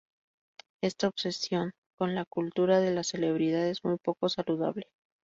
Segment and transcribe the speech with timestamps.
[0.81, 4.87] Esta obsesión con la cultura de la celebridad es muy poco saludable.